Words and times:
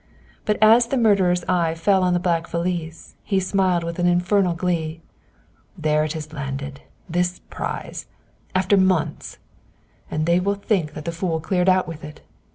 But 0.45 0.57
as 0.63 0.87
the 0.87 0.97
murderer's 0.97 1.43
eye 1.43 1.75
fell 1.75 2.01
on 2.01 2.13
the 2.13 2.19
black 2.19 2.47
valise, 2.47 3.13
he 3.23 3.39
smiled 3.39 3.83
with 3.83 3.99
an 3.99 4.07
infernal 4.07 4.55
glee. 4.55 4.99
"There 5.77 6.03
it 6.03 6.15
is 6.15 6.33
landed 6.33 6.81
this 7.07 7.37
prize 7.51 8.07
after 8.55 8.77
months! 8.77 9.37
"And 10.09 10.25
they 10.25 10.39
will 10.39 10.55
think 10.55 10.95
that 10.95 11.05
the 11.05 11.11
fool 11.11 11.39
cleared 11.39 11.69
out 11.69 11.87
with 11.87 12.03
it. 12.03 12.21